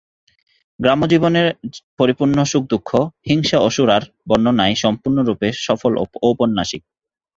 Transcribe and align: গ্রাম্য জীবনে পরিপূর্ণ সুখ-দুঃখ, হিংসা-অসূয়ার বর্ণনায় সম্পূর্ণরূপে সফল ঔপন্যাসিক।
গ্রাম্য 0.79 1.03
জীবনে 1.07 1.41
পরিপূর্ণ 1.99 2.37
সুখ-দুঃখ, 2.43 2.89
হিংসা-অসূয়ার 3.27 4.03
বর্ণনায় 4.29 4.75
সম্পূর্ণরূপে 4.83 5.47
সফল 5.65 5.91
ঔপন্যাসিক। 6.23 6.81